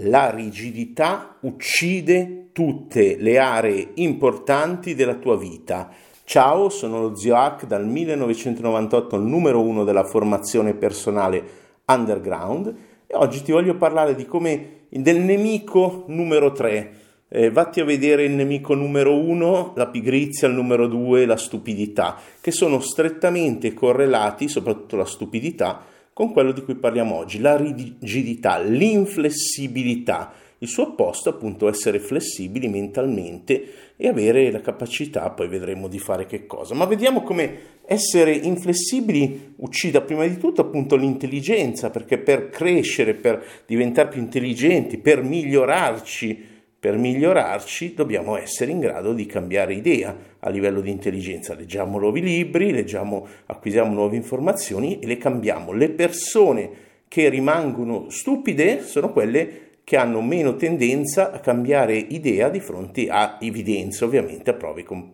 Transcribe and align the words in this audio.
la 0.00 0.30
rigidità 0.30 1.36
uccide 1.40 2.48
tutte 2.52 3.16
le 3.18 3.38
aree 3.38 3.90
importanti 3.94 4.94
della 4.94 5.14
tua 5.14 5.36
vita. 5.36 5.90
Ciao, 6.24 6.68
sono 6.68 7.00
lo 7.00 7.14
zio 7.14 7.36
Hack 7.36 7.66
dal 7.66 7.86
1998, 7.86 9.16
il 9.16 9.22
numero 9.22 9.60
uno 9.60 9.84
della 9.84 10.04
formazione 10.04 10.74
personale 10.74 11.64
underground 11.86 12.74
e 13.06 13.14
oggi 13.14 13.42
ti 13.42 13.52
voglio 13.52 13.76
parlare 13.76 14.14
di 14.14 14.26
come 14.26 14.86
del 14.90 15.20
nemico 15.20 16.04
numero 16.08 16.52
3. 16.52 16.92
Eh, 17.28 17.50
vatti 17.50 17.80
a 17.80 17.84
vedere 17.84 18.24
il 18.24 18.32
nemico 18.32 18.74
numero 18.74 19.18
uno, 19.18 19.72
la 19.76 19.88
pigrizia, 19.88 20.48
il 20.48 20.54
numero 20.54 20.86
due, 20.86 21.26
la 21.26 21.36
stupidità, 21.36 22.16
che 22.40 22.50
sono 22.50 22.80
strettamente 22.80 23.74
correlati, 23.74 24.48
soprattutto 24.48 24.96
la 24.96 25.04
stupidità, 25.04 25.82
con 26.16 26.32
quello 26.32 26.52
di 26.52 26.62
cui 26.62 26.76
parliamo 26.76 27.14
oggi, 27.14 27.40
la 27.40 27.58
rigidità, 27.58 28.58
l'inflessibilità. 28.58 30.32
Il 30.60 30.68
suo 30.68 30.84
opposto 30.84 31.28
appunto 31.28 31.68
essere 31.68 31.98
flessibili 31.98 32.68
mentalmente 32.68 33.92
e 33.98 34.08
avere 34.08 34.50
la 34.50 34.62
capacità, 34.62 35.28
poi 35.28 35.46
vedremo 35.46 35.88
di 35.88 35.98
fare 35.98 36.24
che 36.24 36.46
cosa. 36.46 36.74
Ma 36.74 36.86
vediamo 36.86 37.22
come 37.22 37.58
essere 37.84 38.32
inflessibili 38.32 39.56
uccida 39.56 40.00
prima 40.00 40.26
di 40.26 40.38
tutto 40.38 40.62
appunto 40.62 40.96
l'intelligenza, 40.96 41.90
perché 41.90 42.16
per 42.16 42.48
crescere, 42.48 43.12
per 43.12 43.44
diventare 43.66 44.08
più 44.08 44.22
intelligenti, 44.22 44.96
per 44.96 45.22
migliorarci, 45.22 46.55
per 46.86 46.98
migliorarci 46.98 47.94
dobbiamo 47.94 48.36
essere 48.36 48.70
in 48.70 48.78
grado 48.78 49.12
di 49.12 49.26
cambiare 49.26 49.74
idea 49.74 50.16
a 50.38 50.48
livello 50.50 50.80
di 50.80 50.92
intelligenza. 50.92 51.52
Leggiamo 51.52 51.98
nuovi 51.98 52.20
libri, 52.20 52.70
leggiamo, 52.70 53.26
acquisiamo 53.46 53.92
nuove 53.92 54.14
informazioni 54.14 55.00
e 55.00 55.06
le 55.08 55.18
cambiamo. 55.18 55.72
Le 55.72 55.90
persone 55.90 56.70
che 57.08 57.28
rimangono 57.28 58.08
stupide 58.08 58.82
sono 58.84 59.10
quelle 59.10 59.78
che 59.82 59.96
hanno 59.96 60.20
meno 60.20 60.54
tendenza 60.54 61.32
a 61.32 61.40
cambiare 61.40 61.96
idea 61.96 62.50
di 62.50 62.60
fronte 62.60 63.08
a 63.08 63.38
evidenze, 63.40 64.04
ovviamente 64.04 64.50
a 64.50 64.54
prove 64.54 64.84
com- 64.84 65.10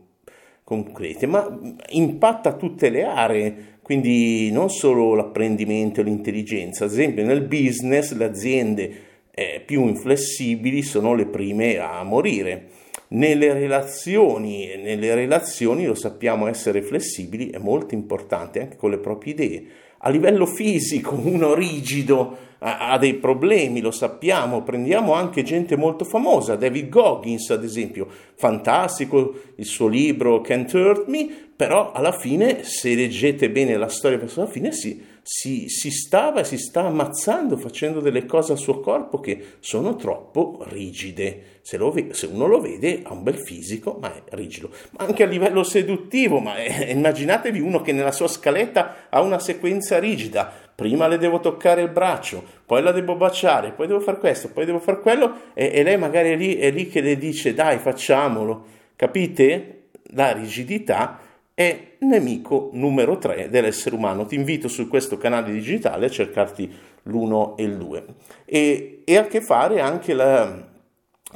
concrete, 0.62 1.26
ma 1.26 1.58
impatta 1.88 2.52
tutte 2.52 2.90
le 2.90 3.04
aree, 3.04 3.78
quindi 3.80 4.50
non 4.52 4.68
solo 4.68 5.14
l'apprendimento 5.14 6.02
e 6.02 6.04
l'intelligenza. 6.04 6.84
Ad 6.84 6.90
esempio 6.90 7.24
nel 7.24 7.40
business 7.40 8.12
le 8.12 8.24
aziende 8.26 9.10
eh, 9.34 9.62
più 9.64 9.86
inflessibili 9.86 10.82
sono 10.82 11.14
le 11.14 11.26
prime 11.26 11.78
a 11.78 12.02
morire. 12.02 12.68
Nelle 13.08 13.52
relazioni, 13.52 14.76
nelle 14.76 15.14
relazioni 15.14 15.84
lo 15.84 15.94
sappiamo 15.94 16.46
essere 16.46 16.82
flessibili 16.82 17.50
è 17.50 17.58
molto 17.58 17.94
importante 17.94 18.60
anche 18.60 18.76
con 18.76 18.90
le 18.90 18.98
proprie 18.98 19.32
idee. 19.32 19.64
A 19.98 20.08
livello 20.08 20.46
fisico, 20.46 21.14
uno 21.14 21.54
rigido 21.54 22.50
ha, 22.58 22.96
dei 22.98 23.14
problemi, 23.14 23.80
lo 23.80 23.90
sappiamo, 23.90 24.62
prendiamo 24.62 25.14
anche 25.14 25.42
gente 25.42 25.76
molto 25.76 26.04
famosa, 26.04 26.56
David 26.56 26.88
Goggins 26.88 27.50
ad 27.50 27.64
esempio, 27.64 28.06
fantastico 28.34 29.34
il 29.56 29.64
suo 29.64 29.88
libro 29.88 30.40
Can't 30.40 30.72
Hurt 30.72 31.06
Me, 31.08 31.28
però 31.54 31.92
alla 31.92 32.12
fine, 32.12 32.62
se 32.62 32.94
leggete 32.94 33.50
bene 33.50 33.76
la 33.76 33.88
storia 33.88 34.18
verso 34.18 34.40
la 34.40 34.46
fine, 34.46 34.72
si 34.72 35.04
si, 35.22 35.68
si 35.68 35.90
stava 35.92 36.40
e 36.40 36.44
si 36.44 36.58
sta 36.58 36.82
ammazzando 36.82 37.56
facendo 37.56 38.00
delle 38.00 38.26
cose 38.26 38.52
al 38.52 38.58
suo 38.58 38.80
corpo 38.80 39.20
che 39.20 39.54
sono 39.60 39.94
troppo 39.94 40.64
rigide. 40.68 41.60
Se, 41.62 41.76
lo, 41.76 41.94
se, 42.10 42.26
uno 42.26 42.46
lo 42.46 42.60
vede 42.60 43.02
ha 43.04 43.12
un 43.12 43.22
bel 43.22 43.38
fisico, 43.38 43.96
ma 44.00 44.12
è 44.12 44.22
rigido. 44.30 44.70
Ma 44.90 45.04
anche 45.06 45.22
a 45.22 45.26
livello 45.26 45.62
seduttivo, 45.62 46.40
ma 46.40 46.56
è, 46.56 46.90
immaginatevi 46.90 47.60
uno 47.60 47.80
che 47.82 47.92
nella 47.92 48.10
sua 48.10 48.26
scaletta 48.26 49.08
ha 49.08 49.20
una 49.20 49.38
sequenza 49.38 49.98
rigida. 50.00 50.52
Prima 50.74 51.06
le 51.06 51.18
devo 51.18 51.38
toccare 51.38 51.82
il 51.82 51.90
braccio, 51.90 52.42
poi 52.66 52.82
la 52.82 52.90
devo 52.90 53.14
baciare, 53.14 53.70
poi 53.70 53.86
devo 53.86 54.00
fare 54.00 54.18
questo, 54.18 54.48
poi 54.48 54.64
devo 54.64 54.80
fare 54.80 55.00
quello, 55.00 55.52
e, 55.54 55.70
e 55.72 55.82
lei 55.84 55.98
magari 55.98 56.30
è 56.30 56.36
lì, 56.36 56.56
è 56.56 56.70
lì 56.72 56.88
che 56.88 57.00
le 57.00 57.16
dice 57.16 57.54
dai 57.54 57.78
facciamolo. 57.78 58.64
Capite? 58.96 59.76
La 60.14 60.32
rigidità 60.32 61.18
è 61.54 61.96
nemico 62.00 62.70
numero 62.72 63.18
3 63.18 63.48
dell'essere 63.50 63.94
umano. 63.94 64.26
Ti 64.26 64.34
invito 64.34 64.68
su 64.68 64.88
questo 64.88 65.18
canale 65.18 65.52
digitale 65.52 66.06
a 66.06 66.10
cercarti 66.10 66.72
l'1 67.04 67.54
e 67.56 67.62
il 67.62 67.76
2. 67.76 68.04
E, 68.44 69.02
e 69.04 69.16
a 69.16 69.24
che 69.26 69.40
fare 69.40 69.80
anche 69.80 70.14
la, 70.14 70.68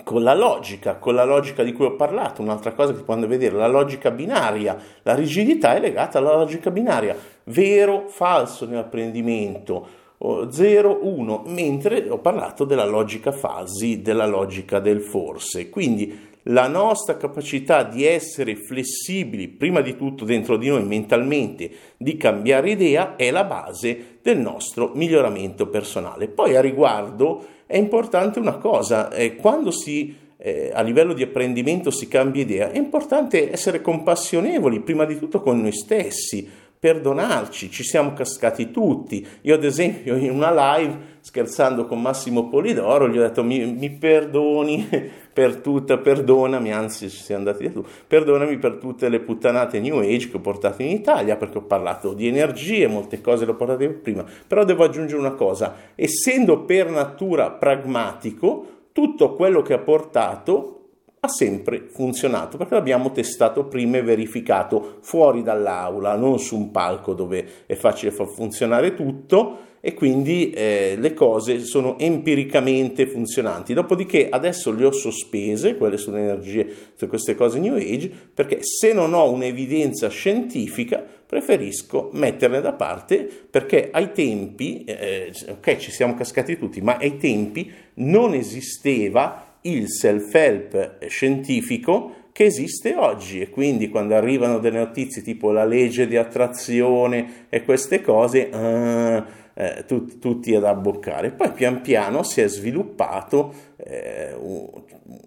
con 0.04 0.22
la 0.22 0.34
logica, 0.34 0.96
con 0.96 1.14
la 1.14 1.24
logica 1.24 1.62
di 1.62 1.72
cui 1.72 1.84
ho 1.84 1.96
parlato. 1.96 2.42
Un'altra 2.42 2.72
cosa 2.72 2.94
che 2.94 3.04
quando 3.04 3.26
vedere, 3.26 3.56
la 3.56 3.68
logica 3.68 4.10
binaria. 4.10 4.76
La 5.02 5.14
rigidità 5.14 5.74
è 5.74 5.80
legata 5.80 6.18
alla 6.18 6.34
logica 6.34 6.70
binaria. 6.70 7.16
Vero, 7.44 8.04
falso 8.08 8.66
nell'apprendimento. 8.66 10.04
0, 10.48 11.00
1, 11.02 11.42
mentre 11.48 12.08
ho 12.08 12.18
parlato 12.18 12.64
della 12.64 12.86
logica 12.86 13.32
fasi, 13.32 14.00
della 14.00 14.26
logica 14.26 14.78
del 14.78 15.02
forse. 15.02 15.68
Quindi 15.68 16.34
la 16.48 16.68
nostra 16.68 17.16
capacità 17.16 17.82
di 17.82 18.04
essere 18.04 18.56
flessibili, 18.56 19.48
prima 19.48 19.80
di 19.80 19.96
tutto 19.96 20.24
dentro 20.24 20.56
di 20.56 20.68
noi 20.68 20.84
mentalmente, 20.84 21.70
di 21.96 22.16
cambiare 22.16 22.70
idea, 22.70 23.16
è 23.16 23.30
la 23.30 23.44
base 23.44 24.18
del 24.22 24.38
nostro 24.38 24.92
miglioramento 24.94 25.68
personale. 25.68 26.28
Poi 26.28 26.56
a 26.56 26.60
riguardo 26.60 27.44
è 27.66 27.76
importante 27.76 28.38
una 28.38 28.58
cosa, 28.58 29.10
eh, 29.10 29.34
quando 29.36 29.70
si 29.70 30.24
eh, 30.38 30.70
a 30.72 30.82
livello 30.82 31.14
di 31.14 31.22
apprendimento 31.22 31.90
si 31.90 32.08
cambia 32.08 32.42
idea, 32.42 32.70
è 32.70 32.76
importante 32.76 33.50
essere 33.50 33.80
compassionevoli, 33.80 34.80
prima 34.80 35.04
di 35.04 35.18
tutto 35.18 35.40
con 35.40 35.60
noi 35.60 35.72
stessi, 35.72 36.48
perdonarci, 36.78 37.70
ci 37.70 37.82
siamo 37.82 38.12
cascati 38.12 38.70
tutti. 38.70 39.26
Io 39.42 39.54
ad 39.54 39.64
esempio 39.64 40.16
in 40.16 40.30
una 40.30 40.76
live, 40.76 41.14
scherzando 41.20 41.86
con 41.86 42.00
Massimo 42.00 42.48
Polidoro, 42.48 43.08
gli 43.08 43.18
ho 43.18 43.22
detto 43.22 43.42
mi, 43.42 43.64
mi 43.72 43.90
perdoni 43.90 44.88
per 45.32 45.56
tutta, 45.56 45.98
perdonami, 45.98 46.72
anzi 46.72 47.10
ci 47.10 47.22
siamo 47.22 47.46
andati 47.46 47.72
tu, 47.72 47.84
perdonami 48.06 48.58
per 48.58 48.76
tutte 48.76 49.08
le 49.08 49.20
puttanate 49.20 49.80
New 49.80 49.98
Age 49.98 50.30
che 50.30 50.36
ho 50.36 50.40
portato 50.40 50.82
in 50.82 50.88
Italia, 50.88 51.36
perché 51.36 51.58
ho 51.58 51.62
parlato 51.62 52.12
di 52.12 52.28
energie, 52.28 52.86
molte 52.86 53.20
cose 53.20 53.44
le 53.44 53.50
ho 53.50 53.56
portate 53.56 53.88
prima, 53.88 54.24
però 54.46 54.64
devo 54.64 54.84
aggiungere 54.84 55.18
una 55.18 55.32
cosa, 55.32 55.74
essendo 55.94 56.60
per 56.60 56.90
natura 56.90 57.50
pragmatico, 57.50 58.66
tutto 58.92 59.34
quello 59.34 59.60
che 59.60 59.74
ha 59.74 59.78
portato 59.78 60.85
ha 61.26 61.28
sempre 61.28 61.86
funzionato 61.90 62.56
perché 62.56 62.74
l'abbiamo 62.74 63.12
testato 63.12 63.66
prima 63.66 63.98
e 63.98 64.02
verificato 64.02 64.98
fuori 65.00 65.42
dall'aula, 65.42 66.16
non 66.16 66.38
su 66.38 66.56
un 66.56 66.70
palco 66.70 67.12
dove 67.12 67.46
è 67.66 67.74
facile 67.74 68.10
far 68.10 68.28
funzionare 68.28 68.94
tutto 68.94 69.64
e 69.80 69.94
quindi 69.94 70.50
eh, 70.50 70.96
le 70.98 71.14
cose 71.14 71.60
sono 71.60 71.96
empiricamente 71.98 73.06
funzionanti. 73.06 73.72
Dopodiché 73.72 74.28
adesso 74.28 74.72
le 74.72 74.84
ho 74.84 74.90
sospese, 74.90 75.76
quelle 75.76 75.96
sulle 75.96 76.22
energie, 76.22 76.66
su 76.96 77.06
queste 77.06 77.36
cose 77.36 77.60
New 77.60 77.76
Age, 77.76 78.10
perché 78.34 78.58
se 78.62 78.92
non 78.92 79.14
ho 79.14 79.30
un'evidenza 79.30 80.08
scientifica 80.08 81.04
preferisco 81.26 82.10
metterle 82.14 82.60
da 82.60 82.72
parte 82.72 83.28
perché 83.48 83.90
ai 83.92 84.10
tempi, 84.10 84.82
eh, 84.84 85.32
ok 85.50 85.76
ci 85.76 85.92
siamo 85.92 86.14
cascati 86.14 86.58
tutti, 86.58 86.80
ma 86.80 86.96
ai 86.96 87.16
tempi 87.16 87.70
non 87.94 88.34
esisteva 88.34 89.45
il 89.70 89.90
self-help 89.90 91.06
scientifico 91.06 92.24
che 92.32 92.44
esiste 92.44 92.94
oggi. 92.94 93.40
E 93.40 93.50
quindi 93.50 93.88
quando 93.88 94.14
arrivano 94.14 94.58
delle 94.58 94.78
notizie 94.78 95.22
tipo 95.22 95.50
la 95.52 95.64
legge 95.64 96.06
di 96.06 96.16
attrazione 96.16 97.46
e 97.48 97.64
queste 97.64 98.02
cose, 98.02 98.50
uh, 98.52 99.24
eh, 99.54 99.84
tut, 99.86 100.18
tutti 100.18 100.54
ad 100.54 100.64
abboccare. 100.64 101.30
Poi 101.30 101.52
pian 101.52 101.80
piano 101.80 102.22
si 102.22 102.42
è 102.42 102.48
sviluppato 102.48 103.54
eh, 103.76 104.34
un, 104.38 104.68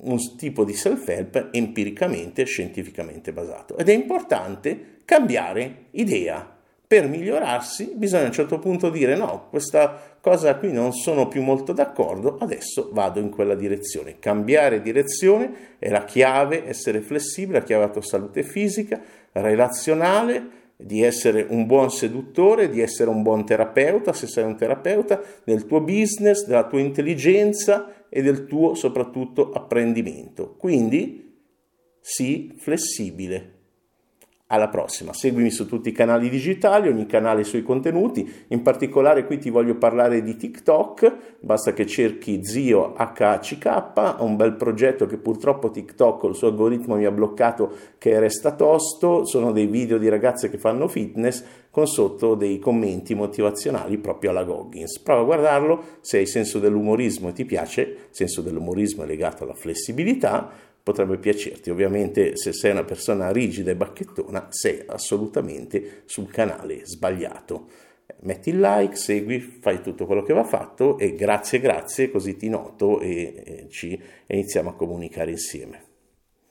un 0.01 0.35
tipo 0.37 0.63
di 0.63 0.73
self-help 0.73 1.49
empiricamente 1.51 2.43
e 2.43 2.45
scientificamente 2.45 3.33
basato. 3.33 3.75
Ed 3.75 3.89
è 3.89 3.93
importante 3.93 4.97
cambiare 5.03 5.85
idea 5.91 6.58
per 6.89 7.07
migliorarsi 7.07 7.91
bisogna 7.93 8.23
a 8.23 8.25
un 8.25 8.31
certo 8.31 8.57
punto 8.57 8.89
dire 8.89 9.15
no, 9.15 9.45
questa 9.51 10.17
cosa 10.19 10.55
qui 10.55 10.71
non 10.71 10.91
sono 10.91 11.27
più 11.27 11.43
molto 11.43 11.71
d'accordo, 11.71 12.37
adesso 12.39 12.89
vado 12.91 13.19
in 13.19 13.29
quella 13.29 13.53
direzione. 13.53 14.17
Cambiare 14.17 14.81
direzione 14.81 15.75
è 15.77 15.87
la 15.89 16.03
chiave, 16.03 16.67
essere 16.67 17.01
flessibile, 17.01 17.59
la 17.59 17.63
chiave 17.63 17.83
alla 17.83 17.91
tua 17.91 18.01
salute 18.01 18.41
fisica, 18.41 18.99
relazionale, 19.33 20.57
di 20.77 21.03
essere 21.03 21.45
un 21.47 21.67
buon 21.67 21.91
seduttore, 21.91 22.69
di 22.69 22.81
essere 22.81 23.11
un 23.11 23.21
buon 23.21 23.45
terapeuta, 23.45 24.11
se 24.11 24.25
sei 24.25 24.45
un 24.45 24.57
terapeuta, 24.57 25.21
del 25.43 25.67
tuo 25.67 25.81
business, 25.81 26.47
della 26.47 26.65
tua 26.65 26.79
intelligenza 26.79 28.07
e 28.09 28.23
del 28.23 28.47
tuo 28.47 28.73
soprattutto 28.73 29.51
apprendimento. 29.51 30.55
Quindi 30.57 31.37
sii 31.99 32.55
flessibile, 32.57 33.58
alla 34.51 34.67
prossima, 34.67 35.13
seguimi 35.13 35.51
su 35.51 35.67
tutti 35.67 35.89
i 35.89 35.91
canali 35.91 36.27
digitali, 36.27 36.87
ogni 36.87 37.05
canale 37.05 37.43
sui 37.43 37.61
contenuti, 37.61 38.45
in 38.47 38.63
particolare 38.63 39.25
qui 39.25 39.37
ti 39.37 39.51
voglio 39.51 39.75
parlare 39.75 40.23
di 40.23 40.35
TikTok, 40.35 41.37
basta 41.41 41.73
che 41.73 41.85
cerchi 41.85 42.43
zio 42.43 42.93
HCK, 42.95 44.15
un 44.19 44.35
bel 44.35 44.55
progetto 44.55 45.05
che 45.05 45.17
purtroppo 45.17 45.69
TikTok, 45.69 46.23
il 46.23 46.35
suo 46.35 46.47
algoritmo 46.47 46.95
mi 46.95 47.05
ha 47.05 47.11
bloccato 47.11 47.71
che 47.99 48.17
resta 48.19 48.55
tosto, 48.55 49.23
sono 49.23 49.51
dei 49.51 49.67
video 49.67 49.99
di 49.99 50.09
ragazze 50.09 50.49
che 50.49 50.57
fanno 50.57 50.87
fitness 50.87 51.43
con 51.69 51.85
sotto 51.85 52.33
dei 52.33 52.57
commenti 52.57 53.13
motivazionali 53.13 53.99
proprio 53.99 54.31
alla 54.31 54.43
Goggins. 54.43 54.99
Prova 54.99 55.21
a 55.21 55.25
guardarlo, 55.25 55.83
se 56.01 56.17
hai 56.17 56.25
senso 56.25 56.57
dell'umorismo 56.57 57.29
e 57.29 57.33
ti 57.33 57.45
piace, 57.45 58.07
senso 58.09 58.41
dell'umorismo 58.41 59.03
è 59.03 59.05
legato 59.05 59.43
alla 59.43 59.53
flessibilità, 59.53 60.49
potrebbe 60.81 61.17
piacerti. 61.17 61.69
Ovviamente 61.69 62.35
se 62.35 62.53
sei 62.53 62.71
una 62.71 62.83
persona 62.83 63.31
rigida 63.31 63.71
e 63.71 63.75
bacchettona 63.75 64.47
sei 64.49 64.83
assolutamente 64.85 66.03
sul 66.05 66.29
canale 66.31 66.81
sbagliato. 66.85 67.67
Metti 68.21 68.49
il 68.49 68.59
like, 68.59 68.95
segui, 68.95 69.39
fai 69.39 69.81
tutto 69.81 70.05
quello 70.05 70.23
che 70.23 70.33
va 70.33 70.43
fatto 70.43 70.97
e 70.97 71.13
grazie, 71.13 71.59
grazie, 71.59 72.11
così 72.11 72.35
ti 72.35 72.49
noto 72.49 72.99
e, 72.99 73.43
e 73.45 73.67
ci 73.69 73.99
iniziamo 74.27 74.69
a 74.69 74.75
comunicare 74.75 75.31
insieme. 75.31 75.88